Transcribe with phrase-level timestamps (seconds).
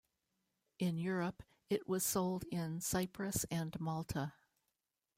[0.79, 4.33] In Europe, it was sold in Cyprus and Malta.